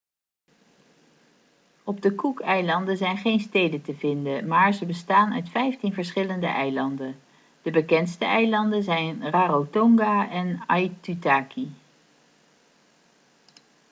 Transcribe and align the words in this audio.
op 1.83 2.01
de 2.01 2.15
cookeilanden 2.15 2.97
zijn 2.97 3.17
geen 3.17 3.39
steden 3.39 3.81
te 3.81 3.95
vinden 3.95 4.47
maar 4.47 4.73
ze 4.73 4.85
bestaan 4.85 5.33
uit 5.33 5.49
vijftien 5.49 5.93
verschillende 5.93 6.45
eilanden 6.45 7.19
de 7.61 7.71
bekendste 7.71 8.25
eilanden 8.25 8.83
zijn 8.83 9.29
rarotonga 9.29 10.29
en 10.29 10.63
aitutaki 10.67 11.75